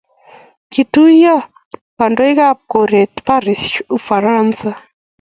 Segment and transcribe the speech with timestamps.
[0.73, 1.35] kotuiyo
[1.97, 3.63] kandoikab koret paris,
[3.97, 4.69] ufaransa